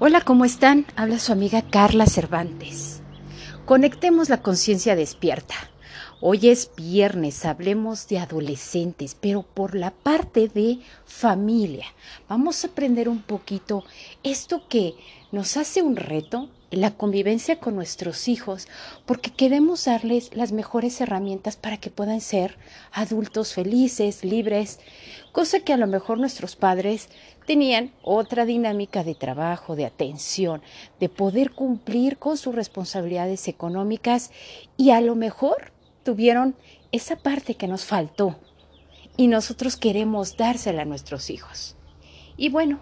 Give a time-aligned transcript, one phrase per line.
[0.00, 0.86] Hola, ¿cómo están?
[0.94, 3.02] Habla su amiga Carla Cervantes.
[3.66, 5.56] Conectemos la conciencia despierta.
[6.20, 11.86] Hoy es viernes, hablemos de adolescentes, pero por la parte de familia.
[12.28, 13.82] Vamos a aprender un poquito
[14.22, 14.94] esto que
[15.32, 18.68] nos hace un reto, la convivencia con nuestros hijos,
[19.06, 22.56] porque queremos darles las mejores herramientas para que puedan ser
[22.92, 24.80] adultos felices, libres,
[25.32, 27.08] cosa que a lo mejor nuestros padres
[27.46, 30.60] tenían otra dinámica de trabajo, de atención,
[31.00, 34.30] de poder cumplir con sus responsabilidades económicas
[34.76, 35.72] y a lo mejor
[36.02, 36.54] tuvieron
[36.92, 38.36] esa parte que nos faltó
[39.16, 41.76] y nosotros queremos dársela a nuestros hijos.
[42.36, 42.78] Y bueno,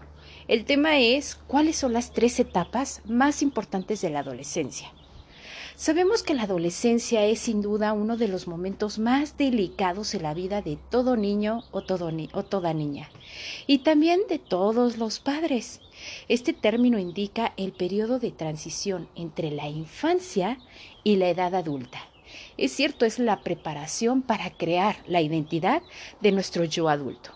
[0.49, 4.93] el tema es cuáles son las tres etapas más importantes de la adolescencia.
[5.75, 10.33] Sabemos que la adolescencia es sin duda uno de los momentos más delicados en la
[10.33, 13.11] vida de todo niño o, toda niña,
[13.67, 15.83] y también de todos los padres.
[16.29, 20.59] Este término indica el periodo de transición entre la infancia
[21.05, 21.99] y la edad adulta.
[22.57, 25.83] Es cierto, es la preparación para crear la identidad
[26.23, 27.36] de nuestro yo adulto.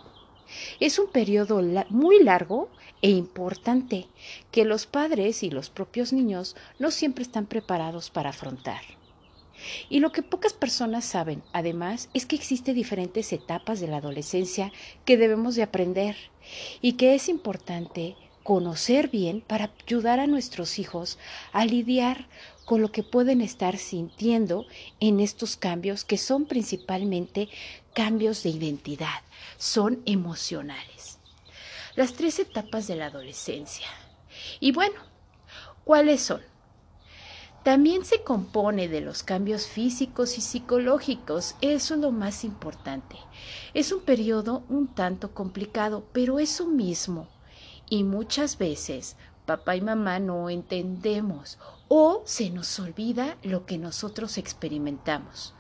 [0.81, 2.69] Es un periodo muy largo
[3.03, 4.07] e importante
[4.51, 8.83] que los padres y los propios niños no siempre están preparados para afrontar.
[9.89, 14.73] Y lo que pocas personas saben, además, es que existen diferentes etapas de la adolescencia
[15.05, 16.17] que debemos de aprender
[16.81, 21.19] y que es importante conocer bien para ayudar a nuestros hijos
[21.53, 22.27] a lidiar
[22.71, 24.65] con lo que pueden estar sintiendo
[25.01, 27.49] en estos cambios que son principalmente
[27.95, 29.23] cambios de identidad,
[29.59, 31.19] son emocionales.
[31.97, 33.89] Las tres etapas de la adolescencia.
[34.61, 35.01] Y bueno,
[35.83, 36.43] ¿cuáles son?
[37.65, 43.17] También se compone de los cambios físicos y psicológicos, eso es lo más importante.
[43.75, 47.27] Es un periodo un tanto complicado, pero eso mismo.
[47.89, 51.59] Y muchas veces papá y mamá no entendemos
[51.93, 55.55] o se nos olvida lo que nosotros experimentamos.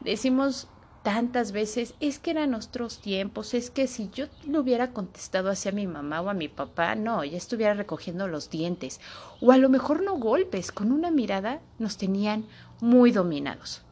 [0.00, 0.68] Decimos
[1.02, 5.72] tantas veces, es que eran nuestros tiempos, es que si yo le hubiera contestado hacia
[5.72, 9.02] mi mamá o a mi papá, no, ya estuviera recogiendo los dientes,
[9.42, 12.46] o a lo mejor no golpes, con una mirada nos tenían
[12.80, 13.82] muy dominados.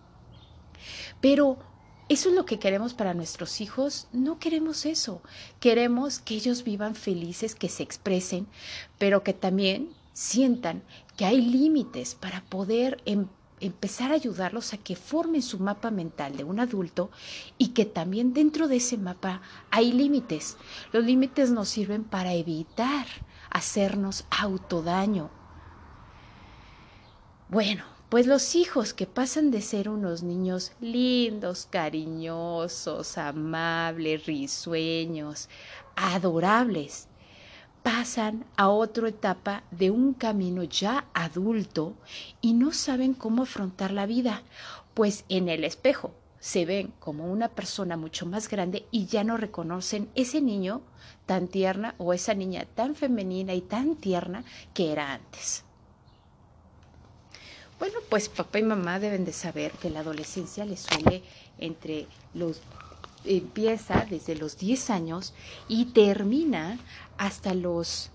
[1.20, 1.58] Pero
[2.06, 4.08] ¿Eso es lo que queremos para nuestros hijos?
[4.12, 5.22] No queremos eso.
[5.58, 8.46] Queremos que ellos vivan felices, que se expresen,
[8.98, 10.82] pero que también sientan
[11.18, 13.26] que hay límites para poder em,
[13.60, 17.10] empezar a ayudarlos a que formen su mapa mental de un adulto
[17.58, 20.56] y que también dentro de ese mapa hay límites.
[20.92, 23.06] Los límites nos sirven para evitar
[23.50, 25.30] hacernos autodaño.
[27.48, 35.48] Bueno, pues los hijos que pasan de ser unos niños lindos, cariñosos, amables, risueños,
[35.96, 37.08] adorables,
[37.84, 41.92] pasan a otra etapa de un camino ya adulto
[42.40, 44.42] y no saben cómo afrontar la vida,
[44.94, 49.36] pues en el espejo se ven como una persona mucho más grande y ya no
[49.36, 50.80] reconocen ese niño
[51.26, 55.62] tan tierna o esa niña tan femenina y tan tierna que era antes.
[57.78, 61.22] Bueno, pues papá y mamá deben de saber que la adolescencia les suele
[61.58, 62.62] entre los
[63.24, 65.34] empieza desde los 10 años
[65.68, 66.78] y termina
[67.18, 68.10] hasta los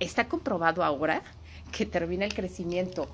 [0.00, 1.22] está comprobado ahora
[1.72, 3.08] que termina el crecimiento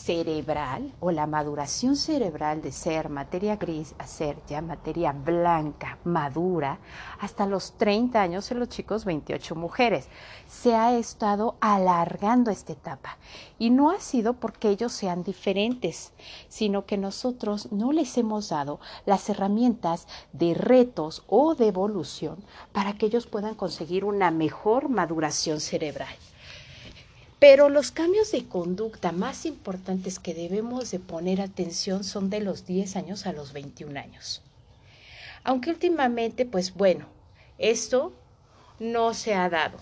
[0.00, 6.78] cerebral o la maduración cerebral de ser materia gris a ser ya materia blanca, madura,
[7.20, 10.08] hasta los 30 años en los chicos, 28 mujeres.
[10.48, 13.18] Se ha estado alargando esta etapa
[13.58, 16.12] y no ha sido porque ellos sean diferentes,
[16.48, 22.94] sino que nosotros no les hemos dado las herramientas de retos o de evolución para
[22.94, 26.16] que ellos puedan conseguir una mejor maduración cerebral.
[27.40, 32.66] Pero los cambios de conducta más importantes que debemos de poner atención son de los
[32.66, 34.42] 10 años a los 21 años.
[35.42, 37.06] Aunque últimamente, pues bueno,
[37.58, 38.12] esto
[38.78, 39.78] no se ha dado.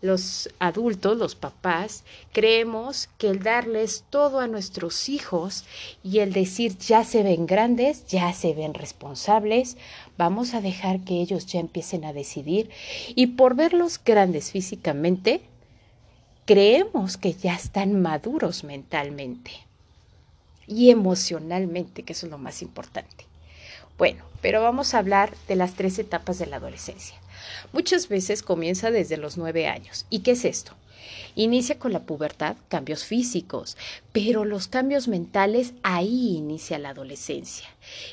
[0.00, 5.64] Los adultos, los papás, creemos que el darles todo a nuestros hijos
[6.02, 9.78] y el decir ya se ven grandes, ya se ven responsables,
[10.18, 12.68] vamos a dejar que ellos ya empiecen a decidir
[13.14, 15.42] y por verlos grandes físicamente,
[16.44, 19.52] creemos que ya están maduros mentalmente
[20.66, 23.26] y emocionalmente, que eso es lo más importante.
[23.98, 27.16] Bueno, pero vamos a hablar de las tres etapas de la adolescencia.
[27.72, 30.06] Muchas veces comienza desde los nueve años.
[30.10, 30.74] ¿Y qué es esto?
[31.36, 33.76] Inicia con la pubertad cambios físicos,
[34.12, 37.66] pero los cambios mentales ahí inicia la adolescencia.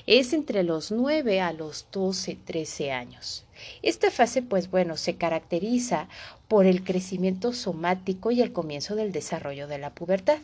[0.07, 3.45] Es entre los 9 a los 12, 13 años.
[3.81, 6.07] Esta fase, pues bueno, se caracteriza
[6.47, 10.39] por el crecimiento somático y el comienzo del desarrollo de la pubertad.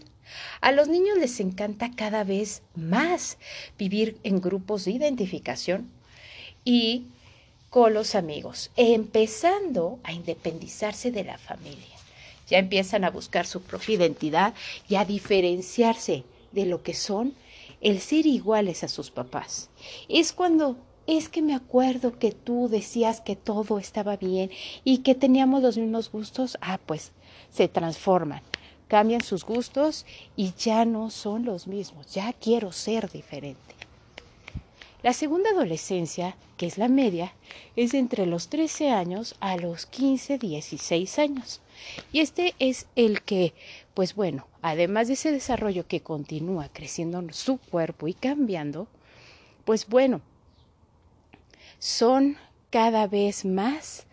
[0.61, 3.37] A los niños les encanta cada vez más
[3.77, 5.89] vivir en grupos de identificación
[6.63, 7.05] y
[7.77, 11.97] los amigos, empezando a independizarse de la familia
[12.47, 14.53] ya empiezan a buscar su propia identidad
[14.87, 17.33] y a diferenciarse de lo que son
[17.81, 19.69] el ser iguales a sus papás.
[20.09, 24.49] Es cuando es que me acuerdo que tú decías que todo estaba bien
[24.83, 27.11] y que teníamos los mismos gustos, ah, pues
[27.49, 28.41] se transforman,
[28.87, 33.76] cambian sus gustos y ya no son los mismos, ya quiero ser diferente.
[35.03, 37.33] La segunda adolescencia, que es la media,
[37.75, 41.61] es entre los 13 años a los 15, 16 años.
[42.11, 43.53] Y este es el que,
[43.93, 48.87] pues bueno, además de ese desarrollo que continúa creciendo en su cuerpo y cambiando,
[49.65, 50.21] pues bueno,
[51.77, 52.37] son
[52.71, 54.07] cada vez más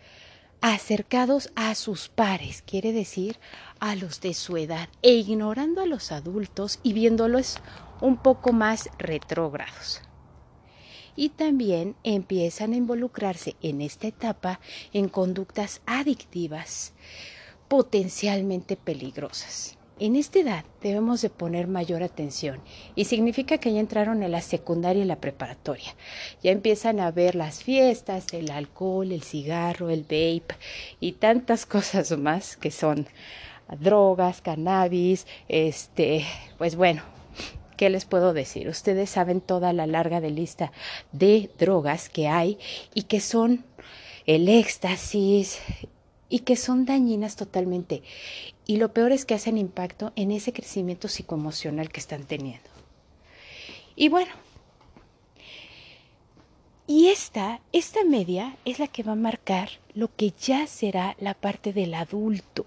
[0.61, 3.39] acercados a sus pares, quiere decir
[3.79, 7.57] a los de su edad, e ignorando a los adultos y viéndolos
[8.01, 10.01] un poco más retrógrados
[11.15, 14.59] y también empiezan a involucrarse en esta etapa
[14.93, 16.93] en conductas adictivas
[17.67, 19.77] potencialmente peligrosas.
[19.97, 22.59] En esta edad debemos de poner mayor atención
[22.95, 25.95] y significa que ya entraron en la secundaria y la preparatoria.
[26.43, 30.55] Ya empiezan a ver las fiestas, el alcohol, el cigarro, el vape
[30.99, 33.07] y tantas cosas más que son
[33.79, 36.25] drogas, cannabis, este,
[36.57, 37.01] pues bueno,
[37.75, 38.67] ¿qué les puedo decir?
[38.67, 40.71] Ustedes saben toda la larga lista
[41.11, 42.57] de drogas que hay
[42.93, 43.63] y que son
[44.25, 45.59] el éxtasis,
[46.29, 48.03] y que son dañinas totalmente.
[48.65, 52.69] Y lo peor es que hacen impacto en ese crecimiento psicoemocional que están teniendo.
[53.95, 54.33] Y bueno,
[56.87, 61.33] y esta, esta media es la que va a marcar lo que ya será la
[61.33, 62.65] parte del adulto.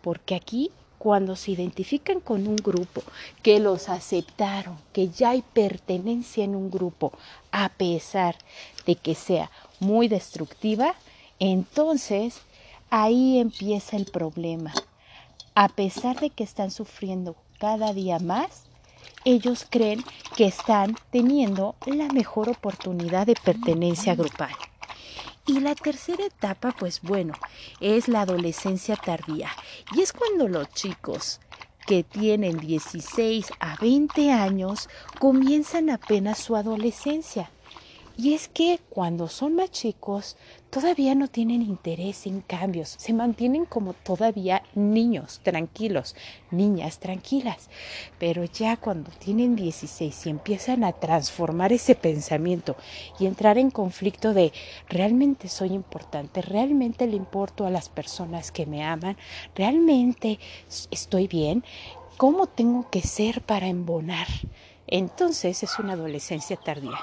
[0.00, 0.70] Porque aquí,
[1.02, 3.02] cuando se identifican con un grupo,
[3.42, 7.12] que los aceptaron, que ya hay pertenencia en un grupo,
[7.50, 8.36] a pesar
[8.86, 9.50] de que sea
[9.80, 10.94] muy destructiva,
[11.40, 12.42] entonces
[12.94, 14.70] Ahí empieza el problema.
[15.54, 18.64] A pesar de que están sufriendo cada día más,
[19.24, 20.04] ellos creen
[20.36, 24.52] que están teniendo la mejor oportunidad de pertenencia grupal.
[25.46, 27.34] Y la tercera etapa, pues bueno,
[27.80, 29.50] es la adolescencia tardía.
[29.92, 31.40] Y es cuando los chicos
[31.86, 37.50] que tienen 16 a 20 años comienzan apenas su adolescencia.
[38.16, 40.36] Y es que cuando son más chicos
[40.68, 46.14] todavía no tienen interés en cambios, se mantienen como todavía niños tranquilos,
[46.50, 47.70] niñas tranquilas.
[48.18, 52.76] Pero ya cuando tienen 16 y empiezan a transformar ese pensamiento
[53.18, 54.52] y entrar en conflicto de
[54.88, 59.16] realmente soy importante, realmente le importo a las personas que me aman,
[59.54, 60.38] realmente
[60.90, 61.64] estoy bien,
[62.18, 64.28] ¿cómo tengo que ser para embonar?
[64.86, 66.98] Entonces es una adolescencia tardía.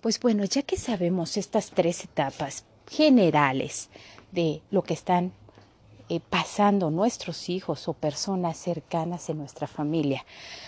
[0.00, 3.88] Pues bueno, ya que sabemos estas tres etapas generales
[4.30, 5.32] de lo que están
[6.08, 10.24] eh, pasando nuestros hijos o personas cercanas en nuestra familia,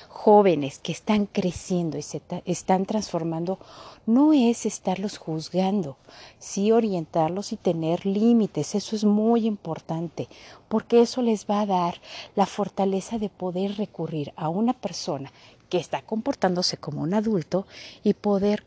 [0.09, 3.61] jóvenes que están creciendo y se están transformando,
[4.05, 5.97] no es estarlos juzgando,
[6.41, 10.26] sí orientarlos y tener límites, eso es muy importante,
[10.69, 12.00] porque eso les va a dar
[12.35, 15.31] la fortaleza de poder recurrir a una persona
[15.69, 17.67] que está comportándose como un adulto
[18.02, 18.64] y poder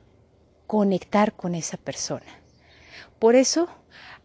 [0.71, 2.39] conectar con esa persona.
[3.19, 3.67] Por eso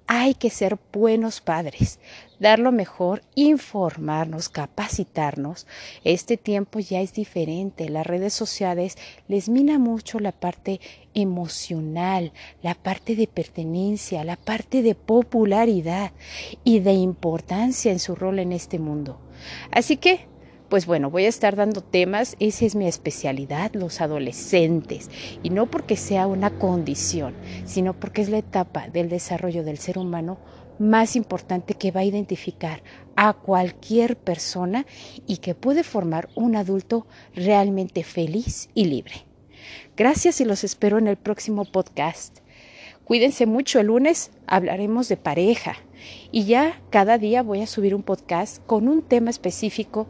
[0.07, 1.99] hay que ser buenos padres,
[2.39, 5.67] dar lo mejor, informarnos, capacitarnos.
[6.05, 7.89] Este tiempo ya es diferente.
[7.89, 10.81] Las redes sociales les mina mucho la parte
[11.15, 16.13] emocional, la parte de pertenencia, la parte de popularidad
[16.63, 19.19] y de importancia en su rol en este mundo.
[19.73, 20.29] Así que
[20.69, 25.11] pues bueno, voy a estar dando temas, esa es mi especialidad, los adolescentes,
[25.43, 29.99] y no porque sea una condición, sino porque es la etapa del desarrollo del ser
[29.99, 30.39] humano
[30.79, 32.83] más importante que va a identificar
[33.15, 34.87] a cualquier persona
[35.27, 39.25] y que puede formar un adulto realmente feliz y libre.
[39.97, 42.39] Gracias y los espero en el próximo podcast.
[43.05, 45.77] Cuídense mucho, el lunes hablaremos de pareja
[46.33, 50.09] y ya cada día voy a subir un podcast con un tema específico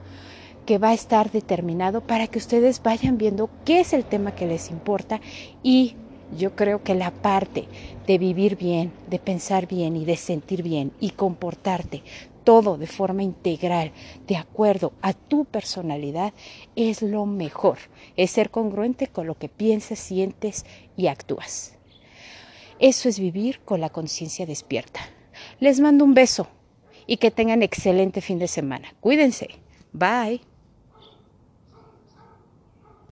[0.66, 4.46] que va a estar determinado para que ustedes vayan viendo qué es el tema que
[4.46, 5.20] les importa
[5.62, 5.94] y
[6.36, 7.66] yo creo que la parte
[8.06, 12.02] de vivir bien, de pensar bien y de sentir bien y comportarte
[12.44, 13.92] todo de forma integral,
[14.26, 16.32] de acuerdo a tu personalidad,
[16.76, 17.78] es lo mejor.
[18.16, 20.64] Es ser congruente con lo que piensas, sientes
[20.96, 21.74] y actúas.
[22.78, 25.00] Eso es vivir con la conciencia despierta.
[25.58, 26.46] Les mando un beso
[27.06, 28.94] y que tengan excelente fin de semana.
[29.00, 29.48] Cuídense.
[29.92, 30.45] Bye.